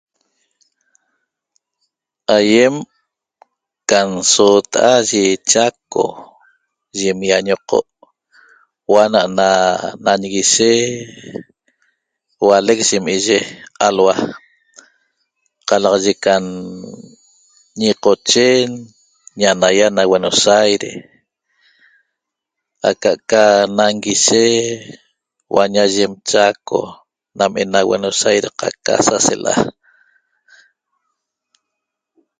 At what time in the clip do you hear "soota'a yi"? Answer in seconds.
4.33-5.23